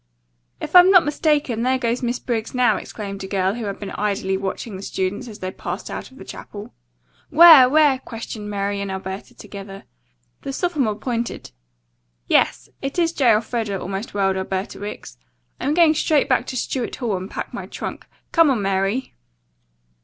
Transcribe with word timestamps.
"If 0.59 0.75
I'm 0.75 0.89
not 0.89 1.05
mistaken, 1.05 1.61
there 1.61 1.77
goes 1.77 2.01
Miss 2.01 2.17
Briggs 2.17 2.55
now!" 2.55 2.77
exclaimed 2.77 3.23
a 3.23 3.27
girl 3.27 3.53
who 3.53 3.65
had 3.65 3.77
been 3.79 3.91
idly 3.91 4.35
watching 4.35 4.75
the 4.75 4.81
students 4.81 5.27
as 5.27 5.37
they 5.37 5.51
passed 5.51 5.91
out 5.91 6.09
of 6.09 6.17
the 6.17 6.25
chapel. 6.25 6.73
"Where? 7.29 7.69
Where?" 7.69 7.99
questioned 7.99 8.49
Mary 8.49 8.81
and 8.81 8.89
Alberta 8.91 9.35
together. 9.35 9.83
The 10.41 10.53
sophomore 10.53 10.95
pointed. 10.95 11.51
"Yes; 12.25 12.67
it 12.81 12.97
is 12.97 13.11
J. 13.13 13.31
Elfreda," 13.33 13.79
almost 13.79 14.15
wailed 14.15 14.37
Alberta 14.37 14.79
Wicks. 14.79 15.19
"I'm 15.59 15.75
going 15.75 15.93
straight 15.93 16.27
back 16.27 16.47
to 16.47 16.57
Stuart 16.57 16.95
Hall 16.95 17.15
and 17.15 17.29
pack 17.29 17.53
my 17.53 17.67
trunk. 17.67 18.07
Come 18.31 18.49
on, 18.49 18.59
Mary." 18.59 19.13